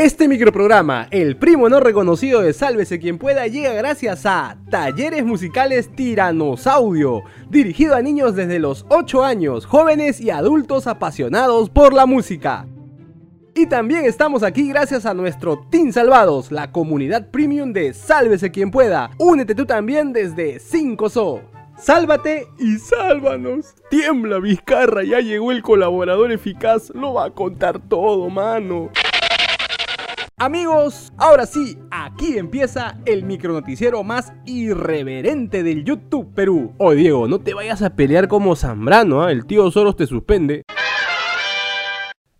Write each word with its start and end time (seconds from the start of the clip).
Este 0.00 0.28
microprograma, 0.28 1.08
el 1.10 1.36
primo 1.36 1.68
no 1.68 1.78
reconocido 1.78 2.40
de 2.40 2.54
Sálvese 2.54 2.98
quien 2.98 3.18
pueda, 3.18 3.46
llega 3.48 3.74
gracias 3.74 4.24
a 4.24 4.56
Talleres 4.70 5.26
Musicales 5.26 5.94
Tiranosaudio, 5.94 7.24
dirigido 7.50 7.94
a 7.94 8.00
niños 8.00 8.34
desde 8.34 8.60
los 8.60 8.86
8 8.88 9.22
años, 9.22 9.66
jóvenes 9.66 10.18
y 10.18 10.30
adultos 10.30 10.86
apasionados 10.86 11.68
por 11.68 11.92
la 11.92 12.06
música. 12.06 12.66
Y 13.54 13.66
también 13.66 14.06
estamos 14.06 14.42
aquí 14.42 14.70
gracias 14.70 15.04
a 15.04 15.12
nuestro 15.12 15.66
Team 15.70 15.92
Salvados, 15.92 16.50
la 16.50 16.72
comunidad 16.72 17.30
premium 17.30 17.74
de 17.74 17.92
Sálvese 17.92 18.50
quien 18.50 18.70
pueda. 18.70 19.10
Únete 19.18 19.54
tú 19.54 19.66
también 19.66 20.14
desde 20.14 20.60
5SO. 20.60 21.42
Sálvate 21.76 22.46
y 22.58 22.78
sálvanos. 22.78 23.74
Tiembla 23.90 24.38
Vizcarra, 24.38 25.02
ya 25.02 25.20
llegó 25.20 25.52
el 25.52 25.60
colaborador 25.60 26.32
eficaz, 26.32 26.90
lo 26.94 27.14
va 27.14 27.26
a 27.26 27.30
contar 27.30 27.80
todo, 27.80 28.30
mano. 28.30 28.90
Amigos, 30.42 31.12
ahora 31.18 31.44
sí, 31.44 31.76
aquí 31.90 32.38
empieza 32.38 32.96
el 33.04 33.24
micronoticiero 33.24 34.02
más 34.02 34.32
irreverente 34.46 35.62
del 35.62 35.84
YouTube 35.84 36.32
Perú. 36.32 36.72
Oye 36.78 37.00
Diego, 37.02 37.28
no 37.28 37.40
te 37.40 37.52
vayas 37.52 37.82
a 37.82 37.94
pelear 37.94 38.26
como 38.26 38.56
Zambrano, 38.56 39.22
¿ah? 39.22 39.32
el 39.32 39.44
tío 39.44 39.70
Soros 39.70 39.96
te 39.96 40.06
suspende. 40.06 40.62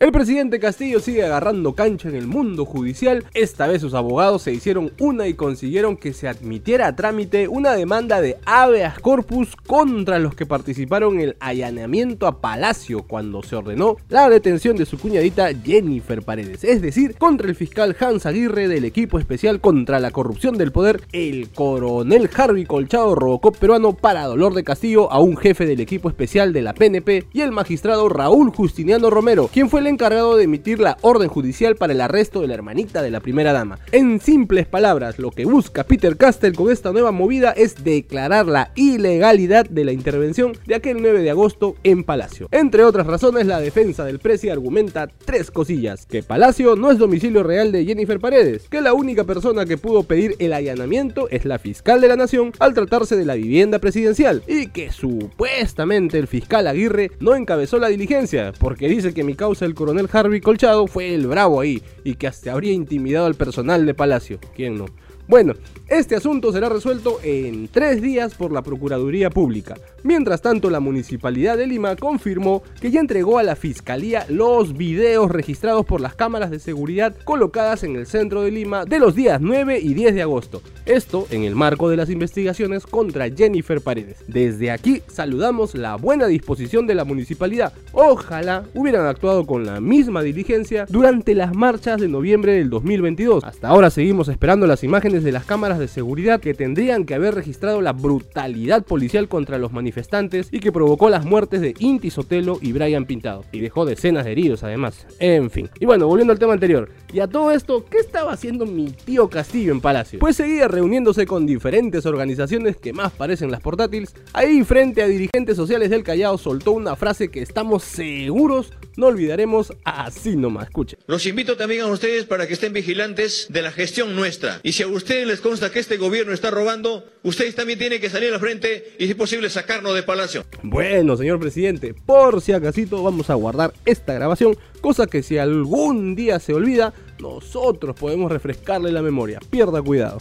El 0.01 0.13
presidente 0.13 0.59
Castillo 0.59 0.99
sigue 0.99 1.27
agarrando 1.27 1.75
cancha 1.75 2.09
en 2.09 2.15
el 2.15 2.27
mundo 2.27 2.65
judicial. 2.65 3.23
Esta 3.35 3.67
vez 3.67 3.83
sus 3.83 3.93
abogados 3.93 4.41
se 4.41 4.51
hicieron 4.51 4.93
una 4.99 5.29
y 5.29 5.35
consiguieron 5.35 5.99
que 5.99 6.15
se 6.15 6.27
admitiera 6.27 6.87
a 6.87 6.97
trámite 6.97 7.49
una 7.49 7.73
demanda 7.73 8.23
de 8.23 8.39
habeas 8.47 8.99
corpus 8.99 9.55
contra 9.57 10.19
los 10.19 10.35
que 10.35 10.47
participaron 10.47 11.17
en 11.17 11.21
el 11.21 11.37
allanamiento 11.39 12.27
a 12.27 12.41
Palacio 12.41 13.03
cuando 13.03 13.43
se 13.43 13.57
ordenó 13.57 13.99
la 14.09 14.31
detención 14.31 14.75
de 14.79 14.87
su 14.87 14.99
cuñadita 14.99 15.51
Jennifer 15.53 16.23
Paredes, 16.23 16.65
es 16.65 16.81
decir, 16.81 17.17
contra 17.19 17.51
el 17.51 17.55
fiscal 17.55 17.95
Hans 18.01 18.25
Aguirre 18.25 18.69
del 18.69 18.87
equipo 18.87 19.19
especial 19.19 19.61
contra 19.61 20.01
la 20.01 20.13
corrupción 20.13 20.57
del 20.57 20.73
poder, 20.73 21.03
el 21.13 21.51
coronel 21.51 22.31
Harvey 22.35 22.65
Colchado 22.65 23.15
Robocop 23.15 23.59
peruano 23.59 23.93
para 23.93 24.25
dolor 24.25 24.55
de 24.55 24.65
Castillo 24.65 25.13
a 25.13 25.21
un 25.21 25.37
jefe 25.37 25.67
del 25.67 25.81
equipo 25.81 26.09
especial 26.09 26.55
de 26.55 26.63
la 26.63 26.73
PNP 26.73 27.27
y 27.35 27.43
el 27.43 27.53
magistrado 27.53 28.09
Raúl 28.09 28.51
Justiniano 28.51 29.11
Romero, 29.11 29.51
quien 29.53 29.69
fue 29.69 29.81
el 29.81 29.90
encargado 29.91 30.37
de 30.37 30.45
emitir 30.45 30.81
la 30.81 30.97
orden 31.03 31.29
judicial 31.29 31.77
para 31.77 31.93
el 31.93 32.01
arresto 32.01 32.41
de 32.41 32.49
la 32.49 32.55
hermanita 32.55 33.03
de 33.03 33.11
la 33.11 33.21
primera 33.21 33.53
dama. 33.53 33.79
En 33.93 34.21
simples 34.21 34.67
palabras, 34.67 35.19
lo 35.19 35.31
que 35.31 35.45
busca 35.45 35.85
Peter 35.85 36.17
Castell 36.17 36.55
con 36.55 36.71
esta 36.71 36.93
nueva 36.93 37.13
movida 37.13 37.51
es 37.51 37.85
declarar 37.85 38.47
la 38.47 38.71
ilegalidad 38.75 39.69
de 39.69 39.85
la 39.85 39.93
intervención 39.93 40.53
de 40.67 40.75
aquel 40.75 41.03
9 41.03 41.21
de 41.21 41.31
agosto 41.31 41.77
en 41.83 42.05
Palacio. 42.05 42.49
Entre 42.51 42.85
otras 42.85 43.07
razones, 43.07 43.47
la 43.47 43.61
defensa 43.61 44.05
del 44.05 44.19
presi 44.19 44.49
argumenta 44.49 45.09
tres 45.25 45.51
cosillas. 45.51 46.07
Que 46.07 46.23
Palacio 46.23 46.77
no 46.77 46.91
es 46.91 46.99
domicilio 46.99 47.43
real 47.43 47.73
de 47.73 47.85
Jennifer 47.85 48.21
Paredes, 48.21 48.69
que 48.69 48.81
la 48.81 48.95
única 48.95 49.25
persona 49.25 49.67
que 49.67 49.77
pudo 49.77 50.05
pedir 50.05 50.37
el 50.39 50.53
allanamiento 50.53 51.29
es 51.29 51.45
la 51.45 51.59
fiscal 51.59 52.01
de 52.01 52.09
la 52.09 52.17
nación 52.17 52.53
al 52.59 52.75
tratarse 52.75 53.17
de 53.17 53.25
la 53.25 53.35
vivienda 53.35 53.79
presidencial 53.79 54.43
y 54.47 54.69
que 54.69 54.93
supuestamente 54.93 56.19
el 56.19 56.27
fiscal 56.27 56.67
Aguirre 56.67 57.11
no 57.21 57.35
encabezó 57.35 57.79
la 57.79 57.89
diligencia 57.89 58.53
porque 58.59 58.89
dice 58.89 59.13
que 59.13 59.25
mi 59.25 59.35
causa 59.35 59.65
el 59.65 59.75
coronel 59.81 60.11
Harvey 60.13 60.43
Colchado 60.43 60.87
fue 60.87 61.15
el 61.15 61.27
bravo 61.27 61.59
ahí 61.59 61.83
y 62.05 62.17
que 62.17 62.27
hasta 62.27 62.53
habría 62.53 62.75
intimidado 62.75 63.25
al 63.25 63.35
personal 63.35 63.87
de 63.87 63.95
Palacio. 63.95 64.39
¿Quién 64.55 64.77
no? 64.77 64.85
Bueno, 65.31 65.55
este 65.87 66.17
asunto 66.17 66.51
será 66.51 66.69
resuelto 66.69 67.21
en 67.23 67.69
tres 67.69 68.03
días 68.03 68.35
por 68.35 68.51
la 68.51 68.63
Procuraduría 68.63 69.31
Pública. 69.31 69.77
Mientras 70.03 70.43
tanto, 70.43 70.71
la 70.71 70.81
Municipalidad 70.81 71.57
de 71.57 71.69
Lima 71.69 71.95
confirmó 71.95 72.65
que 72.81 72.91
ya 72.91 72.99
entregó 72.99 73.39
a 73.39 73.45
la 73.45 73.55
Fiscalía 73.55 74.27
los 74.29 74.77
videos 74.77 75.31
registrados 75.31 75.87
por 75.87 76.01
las 76.01 76.17
cámaras 76.17 76.51
de 76.51 76.59
seguridad 76.59 77.15
colocadas 77.23 77.85
en 77.85 77.95
el 77.95 78.07
centro 78.07 78.43
de 78.43 78.51
Lima 78.51 78.85
de 78.85 78.99
los 78.99 79.15
días 79.15 79.41
9 79.41 79.79
y 79.81 79.95
10 79.95 80.17
de 80.17 80.23
agosto. 80.23 80.63
Esto 80.85 81.29
en 81.31 81.45
el 81.45 81.55
marco 81.55 81.89
de 81.89 81.97
las 81.97 82.11
investigaciones 82.11 82.85
contra 82.85 83.31
Jennifer 83.31 83.81
Paredes. 83.81 84.25
Desde 84.27 84.73
aquí 84.73 85.03
saludamos 85.07 85.77
la 85.77 85.95
buena 85.95 86.27
disposición 86.27 86.89
de 86.89 86.97
la 86.97 87.05
municipalidad. 87.05 87.73
Ojalá 87.93 88.65
hubieran 88.75 89.07
actuado 89.07 89.47
con 89.47 89.65
la 89.65 89.81
misma 89.81 90.23
diligencia 90.23 90.87
durante 90.89 91.37
las 91.37 91.55
marchas 91.55 92.01
de 92.01 92.09
noviembre 92.09 92.55
del 92.55 92.71
2022. 92.71 93.45
Hasta 93.45 93.69
ahora 93.69 93.91
seguimos 93.91 94.29
esperando 94.29 94.67
las 94.67 94.83
imágenes 94.83 95.20
de 95.25 95.33
las 95.33 95.45
cámaras 95.45 95.79
de 95.79 95.89
seguridad 95.89 96.41
que 96.41 96.55
tendrían 96.55 97.05
que 97.05 97.15
haber 97.15 97.35
registrado 97.35 97.81
la 97.81 97.93
brutalidad 97.93 98.85
policial 98.85 99.29
contra 99.29 99.59
los 99.59 99.73
manifestantes 99.73 100.49
y 100.51 100.61
que 100.61 100.73
provocó 100.73 101.11
las 101.11 101.25
muertes 101.25 101.61
de 101.61 101.75
Inti 101.79 102.11
Sotelo 102.11 102.59
y 102.61 102.73
Brian 102.73 103.05
Pintado. 103.05 103.45
Y 103.53 103.61
dejó 103.61 103.85
decenas 103.85 104.25
de 104.25 104.33
heridos 104.33 104.63
además. 104.63 105.07
En 105.19 105.51
fin. 105.51 105.69
Y 105.79 105.87
bueno, 105.87 106.07
volviendo 106.07 106.33
al 106.33 106.39
tema 106.39 106.53
anterior. 106.53 106.91
Y 107.13 107.21
a 107.21 107.27
todo 107.27 107.51
esto, 107.51 107.85
¿qué 107.85 107.99
estaba 107.99 108.33
haciendo 108.33 108.67
mi 108.67 108.91
tío 108.91 109.29
Castillo 109.29 109.73
en 109.73 109.81
Palacio? 109.81 110.19
Pues 110.19 110.37
seguía 110.37 110.69
reuniéndose 110.69 111.27
con 111.27 111.47
diferentes 111.47 112.07
organizaciones 112.07 112.77
que 112.77 112.93
más 112.93 113.13
parecen 113.13 113.51
las 113.51 113.61
portátiles. 113.61 114.15
Ahí 114.33 114.63
frente 114.65 115.03
a 115.03 115.07
dirigentes 115.07 115.57
sociales 115.57 115.91
del 115.91 116.05
Callao 116.05 116.39
soltó 116.39 116.73
una 116.73 116.97
frase 116.97 117.29
que 117.29 117.43
estamos 117.43 117.83
seguros 117.83 118.73
no 119.01 119.07
olvidaremos 119.07 119.73
así 119.85 120.37
nomás. 120.37 120.65
Escuchen. 120.65 120.99
Los 121.07 121.25
invito 121.27 121.57
también 121.57 121.81
a 121.81 121.87
ustedes 121.87 122.27
para 122.27 122.47
que 122.47 122.53
estén 122.53 122.75
vigilantes 122.75 123.47
de 123.49 123.63
la 123.63 123.73
gestión 123.73 124.15
nuestra. 124.15 124.61
Y 124.63 124.73
si 124.73 124.83
a 124.83 124.89
ustedes 125.11 125.27
les 125.27 125.41
consta 125.41 125.73
que 125.73 125.81
este 125.81 125.97
gobierno 125.97 126.33
está 126.33 126.53
robando, 126.53 127.03
ustedes 127.25 127.57
también 127.57 127.81
tienen 127.81 128.01
que 128.01 128.09
salir 128.09 128.29
a 128.29 128.33
la 128.35 128.39
frente 128.39 128.93
y 128.97 129.07
si 129.07 129.11
es 129.11 129.17
posible 129.17 129.51
sacarnos 129.51 129.93
de 129.93 130.05
palacio. 130.05 130.45
Bueno, 130.63 131.17
señor 131.17 131.41
presidente, 131.41 131.95
por 131.95 132.41
si 132.41 132.53
acasito 132.53 133.03
vamos 133.03 133.29
a 133.29 133.35
guardar 133.35 133.75
esta 133.85 134.15
grabación, 134.15 134.57
cosa 134.81 135.09
que 135.09 135.25
si 135.25 135.37
algún 135.37 136.15
día 136.15 136.39
se 136.39 136.55
olvida, 136.55 136.95
nosotros 137.19 137.97
podemos 137.99 138.31
refrescarle 138.31 138.93
la 138.93 139.03
memoria. 139.03 139.41
Pierda 139.51 139.83
cuidado. 139.83 140.21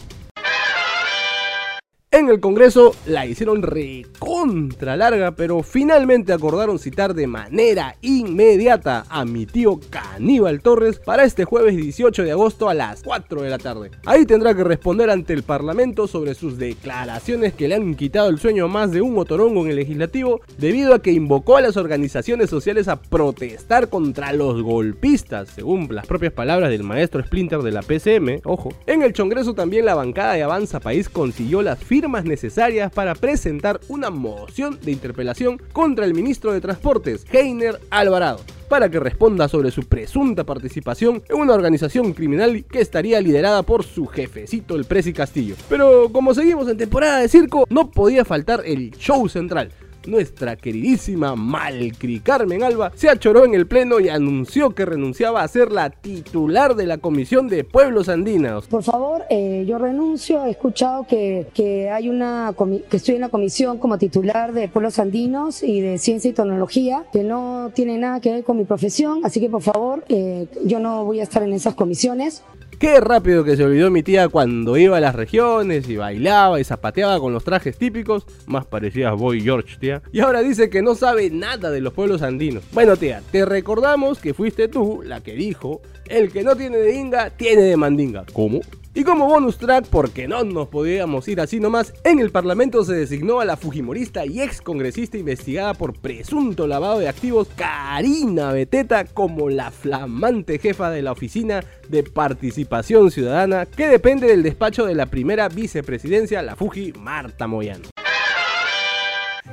En 2.20 2.28
el 2.28 2.38
Congreso 2.38 2.94
la 3.06 3.24
hicieron 3.24 3.62
recontra 3.62 4.94
larga, 4.94 5.30
pero 5.30 5.62
finalmente 5.62 6.34
acordaron 6.34 6.78
citar 6.78 7.14
de 7.14 7.26
manera 7.26 7.96
inmediata 8.02 9.06
a 9.08 9.24
mi 9.24 9.46
tío 9.46 9.80
Caníbal 9.88 10.60
Torres 10.60 10.98
para 10.98 11.24
este 11.24 11.46
jueves 11.46 11.78
18 11.78 12.24
de 12.24 12.32
agosto 12.32 12.68
a 12.68 12.74
las 12.74 13.02
4 13.02 13.40
de 13.40 13.48
la 13.48 13.56
tarde. 13.56 13.92
Ahí 14.04 14.26
tendrá 14.26 14.54
que 14.54 14.64
responder 14.64 15.08
ante 15.08 15.32
el 15.32 15.44
Parlamento 15.44 16.06
sobre 16.06 16.34
sus 16.34 16.58
declaraciones 16.58 17.54
que 17.54 17.68
le 17.68 17.76
han 17.76 17.94
quitado 17.94 18.28
el 18.28 18.38
sueño 18.38 18.66
a 18.66 18.68
más 18.68 18.92
de 18.92 19.00
un 19.00 19.14
motorongo 19.14 19.64
en 19.64 19.70
el 19.70 19.76
legislativo 19.76 20.42
debido 20.58 20.92
a 20.92 21.00
que 21.00 21.12
invocó 21.12 21.56
a 21.56 21.62
las 21.62 21.78
organizaciones 21.78 22.50
sociales 22.50 22.88
a 22.88 23.00
protestar 23.00 23.88
contra 23.88 24.34
los 24.34 24.62
golpistas, 24.62 25.48
según 25.48 25.88
las 25.90 26.06
propias 26.06 26.34
palabras 26.34 26.68
del 26.68 26.82
maestro 26.82 27.24
Splinter 27.24 27.60
de 27.60 27.72
la 27.72 27.80
PCM, 27.80 28.42
ojo. 28.44 28.74
En 28.86 29.00
el 29.00 29.14
Congreso 29.14 29.54
también 29.54 29.86
la 29.86 29.94
bancada 29.94 30.34
de 30.34 30.42
Avanza 30.42 30.80
País 30.80 31.08
consiguió 31.08 31.62
las 31.62 31.82
firmas 31.82 32.09
firmas 32.10 32.24
necesarias 32.24 32.90
para 32.90 33.14
presentar 33.14 33.80
una 33.86 34.10
moción 34.10 34.80
de 34.82 34.90
interpelación 34.90 35.62
contra 35.72 36.04
el 36.04 36.12
ministro 36.12 36.52
de 36.52 36.60
Transportes, 36.60 37.24
Heiner 37.30 37.78
Alvarado 37.88 38.40
para 38.68 38.88
que 38.88 39.00
responda 39.00 39.48
sobre 39.48 39.72
su 39.72 39.82
presunta 39.82 40.44
participación 40.44 41.22
en 41.28 41.36
una 41.36 41.54
organización 41.54 42.12
criminal 42.12 42.64
que 42.64 42.80
estaría 42.80 43.20
liderada 43.20 43.64
por 43.64 43.84
su 43.84 44.06
jefecito, 44.06 44.76
el 44.76 44.84
Presi 44.84 45.12
Castillo. 45.12 45.56
Pero 45.68 46.08
como 46.12 46.34
seguimos 46.34 46.68
en 46.68 46.76
temporada 46.76 47.18
de 47.18 47.28
circo, 47.28 47.66
no 47.68 47.90
podía 47.90 48.24
faltar 48.24 48.62
el 48.64 48.92
show 48.92 49.28
central 49.28 49.70
nuestra 50.06 50.56
queridísima 50.56 51.36
Malcri 51.36 52.20
Carmen 52.20 52.62
Alba 52.62 52.92
se 52.94 53.08
achoró 53.08 53.44
en 53.44 53.54
el 53.54 53.66
pleno 53.66 54.00
y 54.00 54.08
anunció 54.08 54.70
que 54.70 54.84
renunciaba 54.84 55.42
a 55.42 55.48
ser 55.48 55.72
la 55.72 55.90
titular 55.90 56.74
de 56.74 56.86
la 56.86 56.98
Comisión 56.98 57.48
de 57.48 57.64
Pueblos 57.64 58.08
Andinos. 58.08 58.66
Por 58.66 58.82
favor, 58.82 59.24
eh, 59.30 59.64
yo 59.66 59.78
renuncio. 59.78 60.44
He 60.44 60.50
escuchado 60.50 61.06
que, 61.06 61.46
que 61.54 61.90
hay 61.90 62.08
una 62.08 62.54
que 62.88 62.96
estoy 62.96 63.16
en 63.16 63.22
la 63.22 63.28
comisión 63.28 63.78
como 63.78 63.98
titular 63.98 64.52
de 64.52 64.68
Pueblos 64.68 64.98
Andinos 64.98 65.62
y 65.62 65.80
de 65.80 65.98
Ciencia 65.98 66.30
y 66.30 66.34
Tecnología, 66.34 67.04
que 67.12 67.22
no 67.22 67.70
tiene 67.74 67.98
nada 67.98 68.20
que 68.20 68.30
ver 68.30 68.44
con 68.44 68.56
mi 68.56 68.64
profesión. 68.64 69.20
Así 69.24 69.40
que 69.40 69.48
por 69.48 69.62
favor, 69.62 70.04
eh, 70.08 70.46
yo 70.64 70.80
no 70.80 71.04
voy 71.04 71.20
a 71.20 71.24
estar 71.24 71.42
en 71.42 71.52
esas 71.52 71.74
comisiones. 71.74 72.42
Qué 72.80 72.98
rápido 72.98 73.44
que 73.44 73.58
se 73.58 73.64
olvidó 73.64 73.90
mi 73.90 74.02
tía 74.02 74.30
cuando 74.30 74.78
iba 74.78 74.96
a 74.96 75.00
las 75.00 75.14
regiones 75.14 75.86
y 75.86 75.96
bailaba 75.96 76.58
y 76.58 76.64
zapateaba 76.64 77.20
con 77.20 77.30
los 77.30 77.44
trajes 77.44 77.76
típicos. 77.76 78.24
Más 78.46 78.64
parecía 78.64 79.12
Boy 79.12 79.42
George, 79.42 79.76
tía. 79.78 80.00
Y 80.12 80.20
ahora 80.20 80.40
dice 80.40 80.70
que 80.70 80.80
no 80.80 80.94
sabe 80.94 81.28
nada 81.28 81.70
de 81.70 81.82
los 81.82 81.92
pueblos 81.92 82.22
andinos. 82.22 82.64
Bueno, 82.72 82.96
tía, 82.96 83.20
te 83.30 83.44
recordamos 83.44 84.18
que 84.18 84.32
fuiste 84.32 84.66
tú 84.68 85.02
la 85.04 85.20
que 85.20 85.34
dijo: 85.34 85.82
el 86.06 86.32
que 86.32 86.42
no 86.42 86.56
tiene 86.56 86.78
de 86.78 86.96
inga, 86.96 87.28
tiene 87.28 87.64
de 87.64 87.76
mandinga. 87.76 88.24
¿Cómo? 88.32 88.60
Y 88.92 89.04
como 89.04 89.26
bonus 89.26 89.56
track, 89.56 89.86
porque 89.86 90.26
no 90.26 90.42
nos 90.42 90.66
podíamos 90.66 91.28
ir 91.28 91.40
así 91.40 91.60
nomás, 91.60 91.94
en 92.02 92.18
el 92.18 92.32
Parlamento 92.32 92.82
se 92.84 92.94
designó 92.94 93.38
a 93.38 93.44
la 93.44 93.56
Fujimorista 93.56 94.26
y 94.26 94.40
ex 94.40 94.60
congresista 94.60 95.16
investigada 95.16 95.74
por 95.74 95.94
presunto 95.94 96.66
lavado 96.66 96.98
de 96.98 97.08
activos 97.08 97.48
Karina 97.54 98.50
Beteta 98.50 99.04
como 99.04 99.48
la 99.48 99.70
flamante 99.70 100.58
jefa 100.58 100.90
de 100.90 101.02
la 101.02 101.12
Oficina 101.12 101.62
de 101.88 102.02
Participación 102.02 103.12
Ciudadana 103.12 103.64
que 103.64 103.86
depende 103.86 104.26
del 104.26 104.42
despacho 104.42 104.86
de 104.86 104.96
la 104.96 105.06
primera 105.06 105.48
vicepresidencia, 105.48 106.42
la 106.42 106.56
Fuji 106.56 106.92
Marta 106.98 107.46
Moyano. 107.46 107.90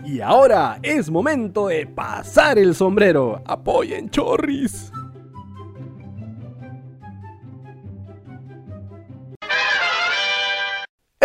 Y 0.03 0.19
ahora 0.21 0.79
es 0.81 1.11
momento 1.11 1.67
de 1.67 1.85
pasar 1.85 2.57
el 2.57 2.73
sombrero. 2.73 3.43
Apoyen 3.45 4.09
chorris. 4.09 4.91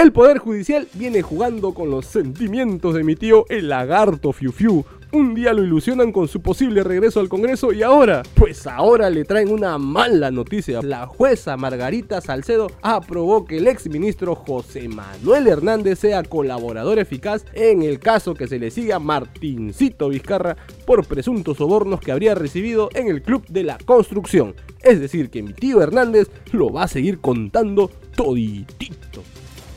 El 0.03 0.11
Poder 0.11 0.39
Judicial 0.39 0.89
viene 0.95 1.23
jugando 1.23 1.75
con 1.75 1.89
los 1.89 2.07
sentimientos 2.07 2.97
de 2.97 3.05
mi 3.05 3.15
tío 3.15 3.47
el 3.49 3.69
lagarto 3.69 4.33
Fiu 4.33 4.51
Fiu, 4.51 4.85
un 5.13 5.33
día 5.33 5.53
lo 5.53 5.63
ilusionan 5.63 6.11
con 6.11 6.27
su 6.27 6.43
posible 6.43 6.83
regreso 6.83 7.21
al 7.21 7.29
Congreso 7.29 7.73
y 7.73 7.85
ahora, 7.85 8.25
pues 8.35 8.67
ahora 8.67 9.11
le 9.11 9.25
traen 9.25 9.53
una 9.53 9.79
mala 9.79 10.33
noticia. 10.33 10.83
La 10.83 11.07
jueza 11.07 11.57
Margarita 11.57 12.21
Salcedo 12.21 12.67
aprobó 12.83 13.45
que 13.45 13.59
el 13.59 13.69
exministro 13.69 14.35
José 14.35 14.89
Manuel 14.89 15.47
Hernández 15.47 16.01
sea 16.01 16.25
colaborador 16.25 16.99
eficaz 16.99 17.45
en 17.53 17.83
el 17.83 18.01
caso 18.01 18.35
que 18.35 18.49
se 18.49 18.59
le 18.59 18.73
sigue 18.73 18.93
a 18.93 18.99
Martincito 18.99 20.09
Vizcarra 20.09 20.57
por 20.85 21.07
presuntos 21.07 21.59
sobornos 21.59 22.01
que 22.01 22.11
habría 22.11 22.35
recibido 22.35 22.89
en 22.95 23.07
el 23.07 23.23
Club 23.23 23.47
de 23.47 23.63
la 23.63 23.79
Construcción. 23.79 24.57
Es 24.81 24.99
decir, 24.99 25.31
que 25.31 25.45
mi 25.45 25.53
tío 25.53 25.81
Hernández 25.81 26.29
lo 26.51 26.73
va 26.73 26.83
a 26.83 26.89
seguir 26.89 27.21
contando 27.21 27.89
toditito. 28.17 29.02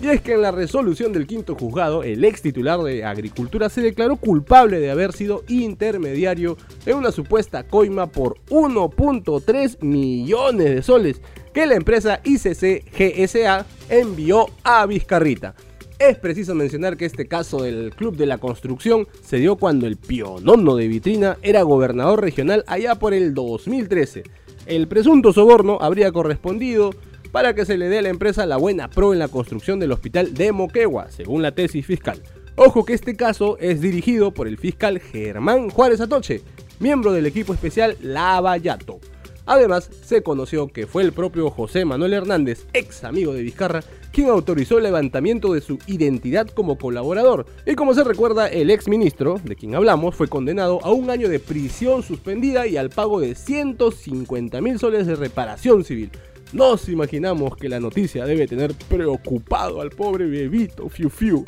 Y 0.02 0.08
es 0.08 0.22
que 0.22 0.34
en 0.34 0.42
la 0.42 0.52
resolución 0.52 1.14
del 1.14 1.26
quinto 1.26 1.56
juzgado, 1.56 2.04
el 2.04 2.24
ex 2.26 2.42
titular 2.42 2.82
de 2.82 3.06
Agricultura 3.06 3.70
se 3.70 3.82
declaró 3.82 4.18
culpable 4.18 4.80
de 4.80 4.92
haber 4.92 5.14
sido 5.14 5.44
intermediario 5.48 6.58
en 6.86 6.98
una 6.98 7.12
supuesta 7.12 7.64
coima 7.64 8.08
por 8.08 8.38
1.3 8.50 9.82
millones 9.82 10.76
de 10.76 10.84
soles 10.84 11.22
que 11.54 11.66
la 11.66 11.76
empresa 11.76 12.20
ICC 12.26 12.92
GSA 12.92 13.66
envió 13.90 14.48
a 14.64 14.86
Vizcarrita. 14.86 15.56
Es 15.98 16.18
preciso 16.18 16.54
mencionar 16.56 16.98
que 16.98 17.06
este 17.06 17.26
caso 17.26 17.64
del 17.64 17.96
Club 17.96 18.18
de 18.18 18.26
la 18.26 18.38
Construcción 18.38 19.08
se 19.22 19.38
dio 19.38 19.56
cuando 19.56 19.88
el 19.88 19.96
pionono 19.96 20.76
de 20.76 20.90
vitrina 20.90 21.38
era 21.42 21.62
gobernador 21.62 22.20
regional 22.20 22.66
allá 22.68 22.96
por 22.96 23.14
el 23.14 23.34
2013. 23.34 24.24
El 24.66 24.90
presunto 24.90 25.32
soborno 25.32 25.78
habría 25.80 26.12
correspondido 26.12 26.90
para 27.36 27.54
que 27.54 27.66
se 27.66 27.78
le 27.78 27.90
dé 27.90 27.98
a 27.98 28.02
la 28.02 28.08
empresa 28.08 28.46
la 28.46 28.56
buena 28.56 28.90
pro 28.90 29.12
en 29.12 29.20
la 29.20 29.28
construcción 29.28 29.78
del 29.78 29.92
hospital 29.92 30.34
de 30.34 30.54
Moquegua, 30.54 31.12
según 31.12 31.42
la 31.42 31.52
tesis 31.52 31.86
fiscal. 31.86 32.22
Ojo 32.56 32.86
que 32.86 32.94
este 32.94 33.18
caso 33.18 33.58
es 33.60 33.82
dirigido 33.82 34.32
por 34.32 34.48
el 34.48 34.58
fiscal 34.58 35.02
Germán 35.02 35.70
Juárez 35.70 36.00
Atoche, 36.00 36.44
miembro 36.80 37.12
del 37.12 37.26
equipo 37.26 37.54
especial 37.54 37.98
Lavallato. 38.00 39.02
Además, 39.46 39.90
se 40.02 40.24
conoció 40.24 40.70
que 40.70 40.88
fue 40.88 41.04
el 41.04 41.12
propio 41.12 41.50
José 41.50 41.84
Manuel 41.84 42.14
Hernández, 42.14 42.68
ex 42.72 43.04
amigo 43.04 43.34
de 43.34 43.44
Vizcarra, 43.44 43.84
quien 44.14 44.30
autorizó 44.30 44.78
el 44.78 44.86
levantamiento 44.86 45.52
de 45.52 45.60
su 45.60 45.78
identidad 45.88 46.48
como 46.48 46.78
colaborador. 46.78 47.48
Y 47.66 47.76
como 47.76 47.94
se 47.94 48.06
recuerda, 48.06 48.48
el 48.48 48.70
ex 48.70 48.88
ministro, 48.88 49.42
de 49.44 49.58
quien 49.58 49.76
hablamos, 49.76 50.16
fue 50.16 50.30
condenado 50.30 50.80
a 50.86 50.92
un 50.94 51.10
año 51.10 51.28
de 51.28 51.42
prisión 51.42 52.02
suspendida 52.02 52.66
y 52.66 52.78
al 52.78 52.92
pago 52.92 53.20
de 53.20 53.36
150 53.36 54.62
mil 54.62 54.80
soles 54.80 55.06
de 55.06 55.18
reparación 55.18 55.84
civil. 55.84 56.12
Nos 56.56 56.88
imaginamos 56.88 57.58
que 57.58 57.68
la 57.68 57.82
noticia 57.82 58.24
debe 58.24 58.48
tener 58.48 58.74
preocupado 58.88 59.82
al 59.82 59.90
pobre 59.90 60.26
bebito 60.26 60.88
Fiu 60.88 61.10
Fiu. 61.10 61.44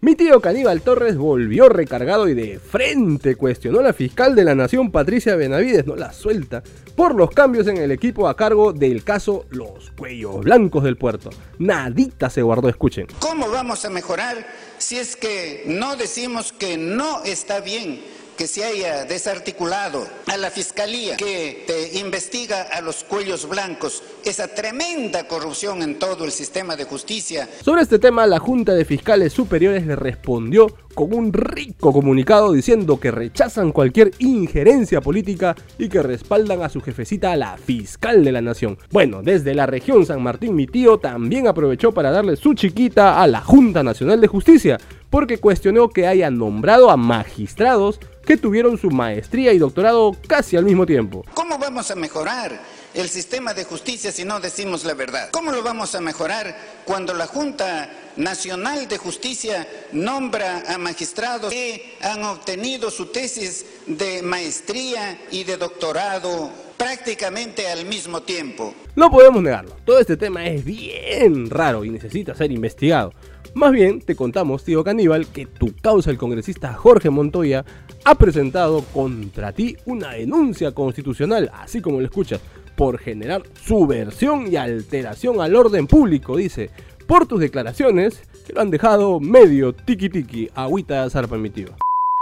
Mi 0.00 0.16
tío 0.16 0.40
Caníbal 0.40 0.82
Torres 0.82 1.16
volvió 1.16 1.68
recargado 1.68 2.28
y 2.28 2.34
de 2.34 2.58
frente 2.58 3.36
cuestionó 3.36 3.78
a 3.78 3.84
la 3.84 3.92
fiscal 3.92 4.34
de 4.34 4.42
la 4.42 4.56
Nación 4.56 4.90
Patricia 4.90 5.36
Benavides, 5.36 5.86
no 5.86 5.94
la 5.94 6.12
suelta, 6.12 6.64
por 6.96 7.14
los 7.14 7.30
cambios 7.30 7.68
en 7.68 7.76
el 7.76 7.92
equipo 7.92 8.26
a 8.26 8.34
cargo 8.34 8.72
del 8.72 9.04
caso 9.04 9.46
Los 9.50 9.92
Cuellos 9.92 10.40
Blancos 10.40 10.82
del 10.82 10.96
Puerto. 10.96 11.30
Nadita 11.60 12.28
se 12.28 12.42
guardó, 12.42 12.68
escuchen. 12.68 13.06
¿Cómo 13.20 13.48
vamos 13.48 13.84
a 13.84 13.90
mejorar 13.90 14.44
si 14.78 14.96
es 14.96 15.14
que 15.14 15.62
no 15.68 15.94
decimos 15.94 16.52
que 16.52 16.76
no 16.76 17.22
está 17.22 17.60
bien 17.60 18.00
que 18.36 18.46
se 18.46 18.64
haya 18.64 19.04
desarticulado 19.04 20.06
a 20.26 20.36
la 20.36 20.50
fiscalía 20.50 21.16
que 21.16 21.64
te 21.66 21.98
investiga 21.98 22.62
a 22.62 22.80
los 22.80 23.04
cuellos 23.04 23.48
blancos, 23.48 24.02
esa 24.24 24.48
tremenda 24.48 25.26
corrupción 25.28 25.82
en 25.82 25.98
todo 25.98 26.24
el 26.24 26.32
sistema 26.32 26.76
de 26.76 26.84
justicia. 26.84 27.48
Sobre 27.62 27.82
este 27.82 27.98
tema, 27.98 28.26
la 28.26 28.38
Junta 28.38 28.74
de 28.74 28.84
Fiscales 28.84 29.32
Superiores 29.32 29.86
le 29.86 29.96
respondió 29.96 30.66
con 30.94 31.12
un 31.12 31.32
rico 31.32 31.92
comunicado 31.92 32.52
diciendo 32.52 32.98
que 33.00 33.10
rechazan 33.10 33.72
cualquier 33.72 34.12
injerencia 34.18 35.00
política 35.00 35.56
y 35.78 35.88
que 35.88 36.02
respaldan 36.02 36.62
a 36.62 36.68
su 36.68 36.80
jefecita, 36.80 37.36
la 37.36 37.56
fiscal 37.56 38.24
de 38.24 38.32
la 38.32 38.40
nación. 38.40 38.78
Bueno, 38.90 39.22
desde 39.22 39.54
la 39.54 39.66
región 39.66 40.06
San 40.06 40.22
Martín, 40.22 40.54
mi 40.54 40.66
tío 40.66 40.98
también 40.98 41.46
aprovechó 41.46 41.92
para 41.92 42.10
darle 42.10 42.36
su 42.36 42.54
chiquita 42.54 43.20
a 43.20 43.26
la 43.26 43.40
Junta 43.40 43.82
Nacional 43.82 44.20
de 44.20 44.28
Justicia, 44.28 44.78
porque 45.10 45.38
cuestionó 45.38 45.88
que 45.88 46.06
haya 46.06 46.30
nombrado 46.30 46.90
a 46.90 46.96
magistrados 46.96 48.00
que 48.24 48.36
tuvieron 48.36 48.78
su 48.78 48.90
maestría 48.90 49.52
y 49.52 49.58
doctorado 49.58 50.16
casi 50.26 50.56
al 50.56 50.64
mismo 50.64 50.86
tiempo. 50.86 51.24
¿Cómo 51.34 51.58
vamos 51.58 51.90
a 51.90 51.94
mejorar 51.94 52.60
el 52.94 53.08
sistema 53.08 53.54
de 53.54 53.64
justicia 53.64 54.12
si 54.12 54.24
no 54.24 54.40
decimos 54.40 54.84
la 54.84 54.94
verdad? 54.94 55.30
¿Cómo 55.30 55.52
lo 55.52 55.62
vamos 55.62 55.94
a 55.94 56.00
mejorar 56.00 56.56
cuando 56.84 57.14
la 57.14 57.26
Junta 57.26 57.90
Nacional 58.16 58.86
de 58.86 58.98
Justicia 58.98 59.66
nombra 59.92 60.62
a 60.68 60.78
magistrados 60.78 61.52
que 61.52 61.96
han 62.00 62.22
obtenido 62.22 62.90
su 62.90 63.06
tesis 63.06 63.66
de 63.86 64.22
maestría 64.22 65.20
y 65.30 65.44
de 65.44 65.56
doctorado 65.56 66.50
prácticamente 66.76 67.68
al 67.68 67.86
mismo 67.86 68.22
tiempo? 68.22 68.74
No 68.96 69.10
podemos 69.10 69.42
negarlo, 69.42 69.76
todo 69.84 69.98
este 69.98 70.16
tema 70.16 70.46
es 70.46 70.64
bien 70.64 71.50
raro 71.50 71.84
y 71.84 71.90
necesita 71.90 72.34
ser 72.34 72.52
investigado. 72.52 73.12
Más 73.54 73.70
bien, 73.70 74.00
te 74.00 74.16
contamos, 74.16 74.64
tío 74.64 74.82
Caníbal, 74.82 75.28
que 75.28 75.46
tu 75.46 75.74
causa, 75.80 76.10
el 76.10 76.18
congresista 76.18 76.74
Jorge 76.74 77.10
Montoya, 77.10 77.64
ha 78.04 78.14
presentado 78.16 78.82
contra 78.92 79.52
ti 79.52 79.76
una 79.86 80.12
denuncia 80.12 80.72
constitucional, 80.72 81.50
así 81.54 81.80
como 81.80 82.00
lo 82.00 82.04
escuchas, 82.04 82.40
por 82.76 82.98
generar 82.98 83.42
subversión 83.64 84.52
y 84.52 84.56
alteración 84.56 85.40
al 85.40 85.54
orden 85.54 85.86
público, 85.86 86.36
dice, 86.36 86.70
por 87.06 87.26
tus 87.26 87.40
declaraciones 87.40 88.22
que 88.46 88.52
lo 88.52 88.60
han 88.60 88.70
dejado 88.70 89.20
medio 89.20 89.72
tiki 89.72 90.08
tiki, 90.08 90.50
agüita 90.54 91.08
zarpa 91.08 91.36
mi. 91.36 91.52